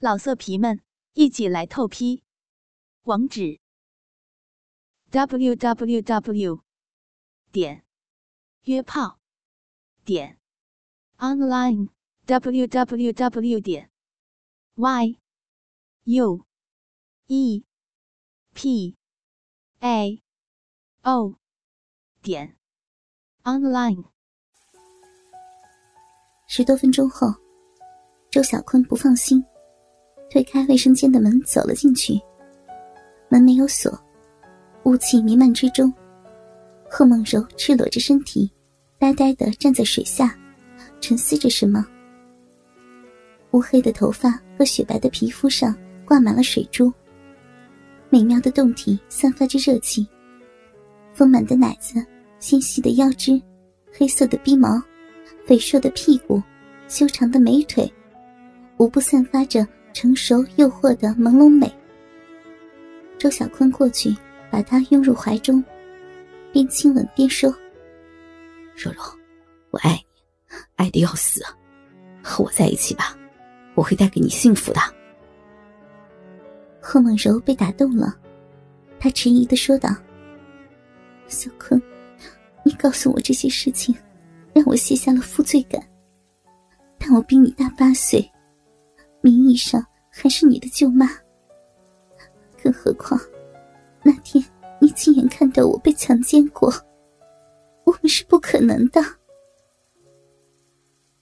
[0.00, 0.80] 老色皮们，
[1.14, 2.22] 一起来透批！
[3.02, 3.58] 网址
[5.10, 6.62] ：w w w
[7.50, 7.84] 点
[8.62, 9.18] 约炮
[10.04, 10.38] 点
[11.16, 11.88] online
[12.26, 13.90] w w w 点
[14.76, 15.18] y
[16.04, 16.46] u
[17.26, 17.64] e
[18.54, 18.96] p
[19.80, 20.22] a
[21.02, 21.34] o
[22.22, 22.56] 点
[23.42, 24.04] online。
[26.46, 27.26] 十多分钟后，
[28.30, 29.44] 周小坤不放心。
[30.30, 32.20] 推开卫生间的门，走了进去。
[33.28, 33.92] 门没有锁，
[34.84, 35.92] 雾气弥漫之中，
[36.88, 38.50] 贺梦柔赤裸着身体，
[38.98, 40.34] 呆呆的站在水下，
[41.00, 41.86] 沉思着什么。
[43.52, 45.74] 乌黑的头发和雪白的皮肤上
[46.04, 46.92] 挂满了水珠，
[48.10, 50.06] 美妙的胴体散发着热气，
[51.14, 52.04] 丰满的奶子，
[52.38, 53.40] 纤细的腰肢，
[53.90, 54.82] 黑色的逼毛，
[55.46, 56.42] 肥硕的屁股，
[56.88, 57.90] 修长的美腿，
[58.76, 59.66] 无不散发着。
[59.92, 61.72] 成熟诱惑的朦胧美。
[63.18, 64.14] 周小坤过去，
[64.50, 65.62] 把她拥入怀中，
[66.52, 67.50] 边亲吻边说
[68.76, 69.00] ：“柔柔，
[69.70, 71.42] 我爱你，爱的要死，
[72.22, 73.16] 和我在一起吧，
[73.74, 74.80] 我会带给你幸福的。”
[76.80, 78.16] 贺梦柔被打动了，
[79.00, 79.90] 她迟疑的说道
[81.26, 81.82] ：“小坤，
[82.64, 83.92] 你告诉我这些事情，
[84.54, 85.82] 让我卸下了负罪感，
[86.98, 88.24] 但我比你大八岁。”
[89.20, 91.08] 名义上还是你的舅妈，
[92.62, 93.20] 更何况
[94.02, 94.42] 那天
[94.80, 96.72] 你亲眼看到我被强奸过，
[97.84, 99.02] 我们是不可能的。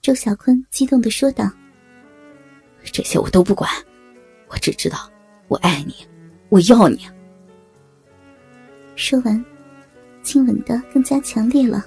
[0.00, 1.50] 周小坤激动的说道
[2.84, 3.68] ：“这些我都不管，
[4.48, 5.10] 我只知道
[5.48, 5.94] 我爱你，
[6.48, 7.06] 我要你。”
[8.96, 9.44] 说完，
[10.22, 11.84] 亲吻的更加强烈了。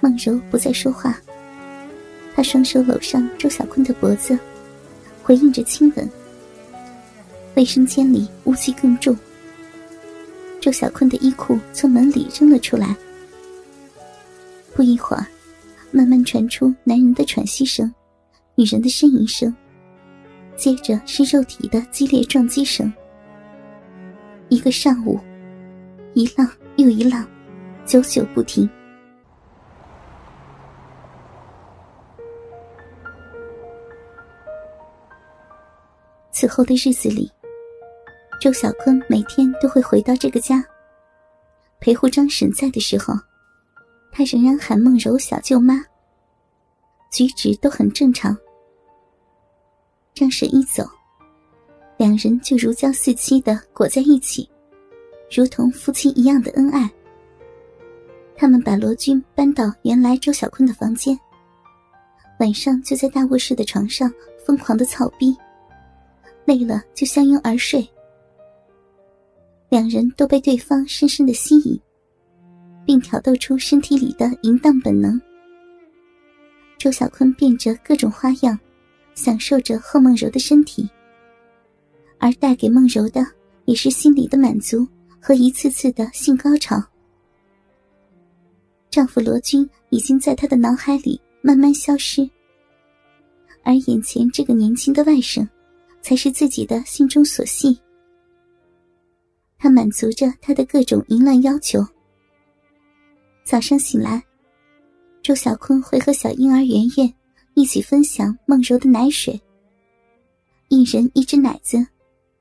[0.00, 1.18] 梦柔不再说话。
[2.38, 4.38] 他双手搂上周小坤的脖子，
[5.24, 6.08] 回应着亲吻。
[7.56, 9.18] 卫生间里雾气更重。
[10.60, 12.94] 周小坤的衣裤从门里扔了出来。
[14.72, 15.26] 不一会儿，
[15.90, 17.92] 慢慢传出男人的喘息声，
[18.54, 19.52] 女人的呻吟声，
[20.56, 22.92] 接着是肉体的激烈撞击声。
[24.48, 25.18] 一个上午，
[26.14, 27.26] 一浪又一浪，
[27.84, 28.70] 久久不停。
[36.38, 37.28] 此后的日子里，
[38.40, 40.64] 周小坤每天都会回到这个家。
[41.80, 43.12] 陪护张婶在的时候，
[44.12, 45.84] 他仍然喊梦柔小舅妈，
[47.10, 48.38] 举止都很正常。
[50.14, 50.88] 张婶一走，
[51.96, 54.48] 两人就如胶似漆的裹在一起，
[55.28, 56.88] 如同夫妻一样的恩爱。
[58.36, 61.18] 他们把罗军搬到原来周小坤的房间，
[62.38, 64.08] 晚上就在大卧室的床上
[64.46, 65.36] 疯狂的操逼。
[66.48, 67.86] 累了就相拥而睡，
[69.68, 71.78] 两人都被对方深深的吸引，
[72.86, 75.20] 并挑逗出身体里的淫荡本能。
[76.78, 78.58] 周小坤变着各种花样，
[79.14, 80.88] 享受着贺梦柔的身体，
[82.18, 83.20] 而带给梦柔的
[83.66, 84.88] 也是心里的满足
[85.20, 86.82] 和一次次的性高潮。
[88.88, 92.26] 丈夫罗军已经在她的脑海里慢慢消失，
[93.62, 95.46] 而眼前这个年轻的外甥。
[96.00, 97.78] 才是自己的心中所系。
[99.58, 101.84] 他满足着他的各种淫乱要求。
[103.44, 104.22] 早上醒来，
[105.22, 107.14] 周小坤会和小婴儿圆圆
[107.54, 109.40] 一起分享梦柔的奶水，
[110.68, 111.84] 一人一只奶子，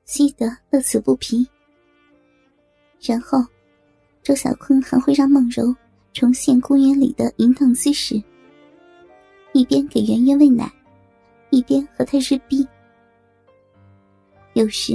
[0.06, 1.48] 吸得乐此不疲。
[3.02, 3.44] 然后，
[4.22, 5.76] 周小坤还会让梦柔
[6.14, 8.22] 重现公园里的淫荡姿势，
[9.54, 10.72] 一边给圆圆喂奶，
[11.50, 12.68] 一边和她日逼。
[14.58, 14.94] 有时，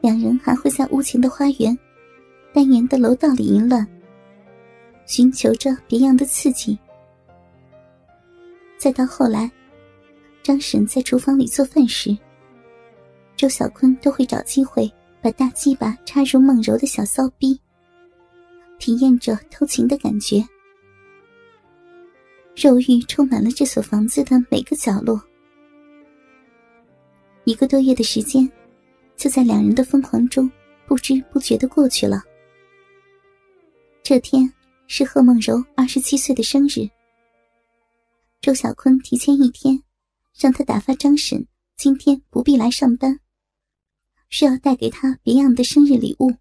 [0.00, 1.78] 两人还会在屋前的花园、
[2.50, 3.86] 单元的楼道里淫乱，
[5.04, 6.78] 寻求着别样的刺激。
[8.78, 9.52] 再到后来，
[10.42, 12.16] 张婶在厨房里做饭时，
[13.36, 14.90] 周小坤都会找机会
[15.20, 17.60] 把大鸡巴插入梦柔的小骚逼，
[18.78, 20.42] 体验着偷情的感觉。
[22.56, 25.20] 肉欲充满了这所房子的每个角落。
[27.46, 28.50] 一个多月的时间，
[29.16, 30.50] 就在两人的疯狂中
[30.86, 32.22] 不知不觉的过去了。
[34.02, 34.52] 这天
[34.86, 36.88] 是贺梦柔二十七岁的生日。
[38.40, 39.82] 周小坤提前一天，
[40.38, 41.46] 让他打发张婶
[41.76, 43.20] 今天不必来上班，
[44.28, 46.34] 是要带给他别样的生日礼物。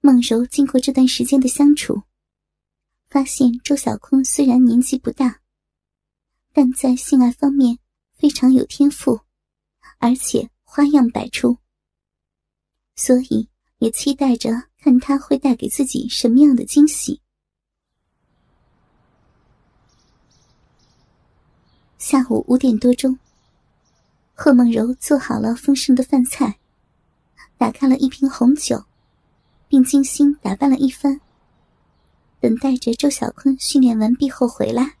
[0.00, 2.02] 梦柔经过这段时间的相处，
[3.08, 5.40] 发现周小坤虽然年纪不大，
[6.52, 7.78] 但在性爱方面。
[8.20, 9.20] 非常有天赋，
[9.98, 11.56] 而且花样百出，
[12.94, 13.48] 所以
[13.78, 17.22] 也期待着看他会带给自己什么样的惊喜。
[21.96, 23.18] 下午五点多钟，
[24.34, 26.58] 贺梦柔做好了丰盛的饭菜，
[27.56, 28.84] 打开了一瓶红酒，
[29.68, 31.18] 并精心打扮了一番，
[32.40, 34.98] 等待着周小坤训练完毕后回来。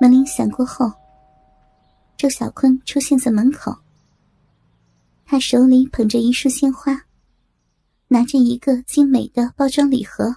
[0.00, 0.90] 门铃响过后，
[2.16, 3.76] 周小坤出现在门口，
[5.26, 7.06] 他手里捧着一束鲜花，
[8.08, 10.36] 拿着一个精美的包装礼盒，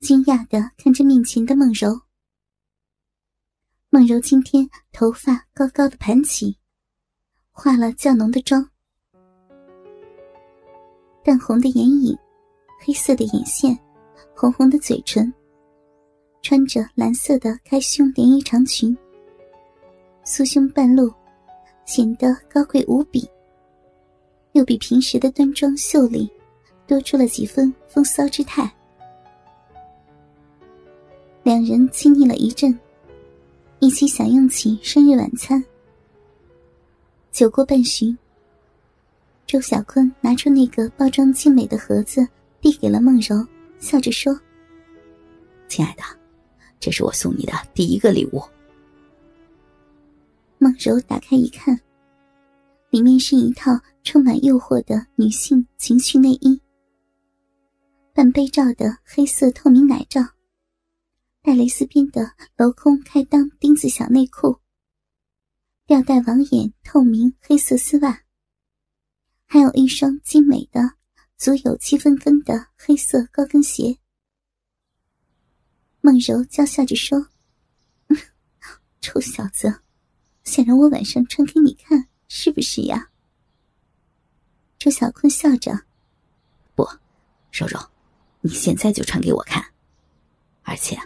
[0.00, 2.02] 惊讶的看着面前的梦柔。
[3.88, 6.58] 梦柔今天头发高高的盘起，
[7.50, 8.68] 化了较浓的妆，
[11.24, 12.14] 淡红的眼影，
[12.84, 13.76] 黑色的眼线，
[14.36, 15.32] 红红的嘴唇，
[16.42, 18.96] 穿着蓝色的开胸连衣长裙，
[20.24, 21.12] 酥胸半露，
[21.84, 23.28] 显得高贵无比，
[24.52, 26.30] 又比平时的端庄秀丽
[26.86, 28.70] 多出了几分风骚之态。
[31.42, 32.78] 两人亲昵了一阵。
[33.82, 35.64] 一起享用起生日晚餐。
[37.32, 38.14] 酒过半巡，
[39.46, 42.28] 周小坤拿出那个包装精美的盒子，
[42.60, 43.42] 递给了梦柔，
[43.78, 44.38] 笑着说
[45.66, 46.02] ：“亲爱的，
[46.78, 48.42] 这是我送你的第一个礼物。”
[50.62, 51.80] 梦柔打开一看，
[52.90, 53.70] 里面是一套
[54.02, 56.60] 充满诱惑的女性情趣内衣，
[58.12, 60.20] 半背罩的黑色透明奶罩。
[61.40, 64.60] 带蕾丝边的镂空开裆钉子小内裤，
[65.86, 68.20] 吊带网眼透明黑色丝袜，
[69.46, 70.82] 还有一双精美的
[71.38, 73.96] 足有七分跟的黑色高跟鞋。
[76.02, 77.28] 梦柔娇笑着说
[79.00, 79.80] ：“臭小子，
[80.44, 83.08] 想让我晚上穿给你看，是不是呀？”
[84.78, 85.72] 周小坤笑着
[86.74, 86.84] ：“不，
[87.52, 87.78] 柔柔，
[88.40, 89.64] 你现在就穿给我看，
[90.62, 90.98] 而且。”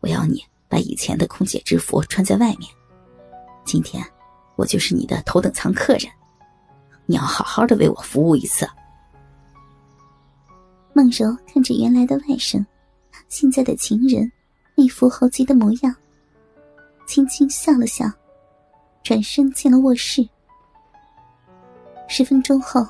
[0.00, 2.70] 我要你把以前的空姐制服穿在外面。
[3.64, 4.00] 今天
[4.54, 6.02] 我就是你的头等舱客人，
[7.04, 8.64] 你要好好的为我服务一次。
[10.92, 12.64] 孟柔看着原来的外甥，
[13.28, 14.30] 现在的情人，
[14.76, 15.92] 那副猴急的模样，
[17.04, 18.08] 轻轻笑了笑，
[19.02, 20.26] 转身进了卧室。
[22.08, 22.86] 十分钟后，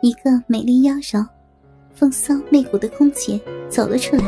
[0.00, 1.26] 一个美丽妖娆、
[1.94, 4.24] 风骚媚骨的空姐走了出来。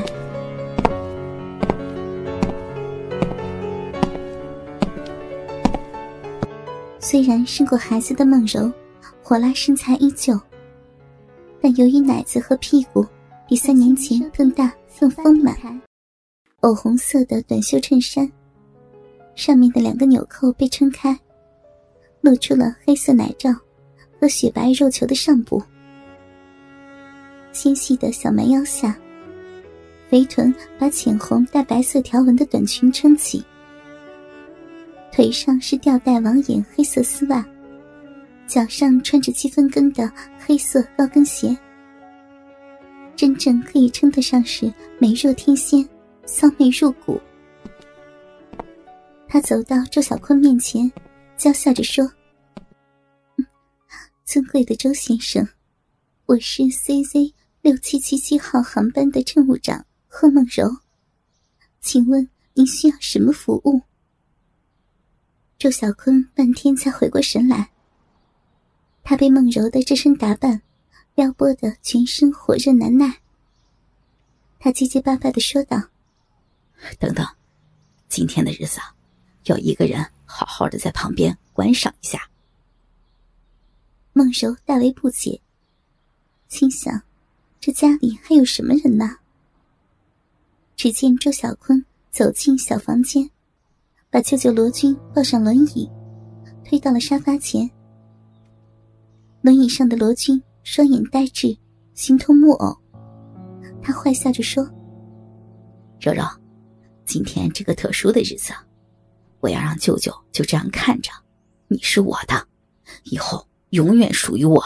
[6.98, 8.72] 虽然生过孩子的梦柔，
[9.22, 10.40] 火辣身材依旧，
[11.60, 13.06] 但由于奶子和屁股
[13.46, 15.54] 比三年前更大更丰满，
[16.60, 18.28] 藕红色的短袖衬衫
[19.36, 21.18] 上面的两个纽扣被撑开，
[22.20, 23.50] 露出了黑色奶罩
[24.20, 25.62] 和雪白肉球的上部。
[27.52, 28.96] 纤细的小蛮腰下，
[30.08, 33.44] 肥臀把浅红带白色条纹的短裙撑起。
[35.12, 37.44] 腿上是吊带网眼黑色丝袜，
[38.46, 41.56] 脚上穿着七分跟的黑色高跟鞋，
[43.14, 45.88] 真正可以称得上是美若天仙，
[46.26, 47.20] 骚媚入骨。
[49.34, 50.88] 他走到周小坤面前，
[51.36, 52.08] 娇笑着说
[54.24, 55.44] ：“尊贵的周先生，
[56.26, 60.76] 我是 CZ 六七七七号航班的乘务长贺梦柔，
[61.80, 63.82] 请问您需要什么服务？”
[65.58, 67.72] 周小坤半天才回过神来。
[69.02, 70.62] 他被梦柔的这身打扮
[71.16, 73.18] 撩拨的全身火热难耐。
[74.60, 75.82] 他结结巴巴的说道
[77.00, 77.26] ：“等等，
[78.08, 78.93] 今天的日子啊，
[79.44, 82.28] 要一个人好好的在旁边观赏一下。”
[84.12, 85.40] 孟柔大为不解，
[86.48, 87.02] 心想：
[87.60, 89.18] 这家里还有什么人呢？
[90.76, 93.30] 只见周小坤走进小房间。
[94.10, 95.90] 把舅舅罗军抱上轮椅，
[96.64, 97.68] 推到了沙发前。
[99.40, 101.58] 轮椅上的罗军双眼呆滞，
[101.94, 102.78] 形同木偶。
[103.82, 104.64] 他坏笑着说
[105.98, 106.22] ：“柔柔，
[107.04, 108.52] 今天这个特殊的日子，
[109.44, 111.12] 我要让舅舅就这样看着，
[111.68, 112.48] 你是我的，
[113.02, 114.64] 以后永远属于我。”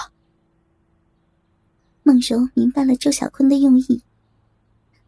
[2.05, 4.05] 孟柔明白了周小坤的用意，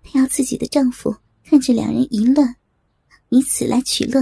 [0.03, 2.57] 她要自己的丈夫看着两人淫乱。
[3.33, 4.21] 以此来取乐。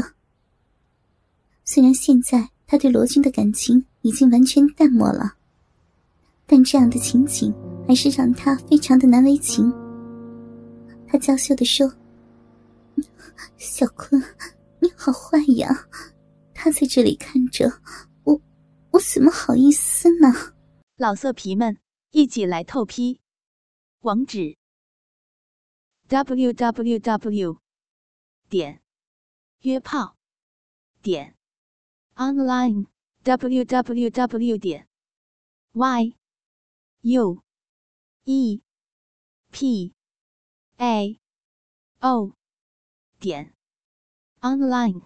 [1.64, 5.35] 虽然现在他对罗军的感情已经完全淡漠了，
[6.47, 7.50] 但这样的情景
[7.87, 9.73] 还是让他非常的难为情。
[11.07, 11.90] 他娇羞的说
[13.57, 14.23] ：“小坤，
[14.80, 15.88] 你好坏呀！
[16.54, 17.68] 他在这里看着
[18.25, 18.40] 我，
[18.92, 20.54] 我怎么好意思呢？
[20.97, 21.78] 老色皮们，
[22.11, 23.20] 一起来透批！
[24.00, 24.56] 网址
[26.06, 27.58] ：w w w
[28.49, 28.80] 点
[29.62, 30.16] 约炮
[31.02, 31.37] 点
[32.14, 32.87] online
[33.25, 34.88] w w w 点
[35.73, 36.16] y
[37.00, 37.42] u
[38.25, 38.62] e
[39.50, 39.92] p
[40.76, 41.20] a
[41.99, 42.32] o
[43.18, 43.57] 点
[44.42, 45.02] online。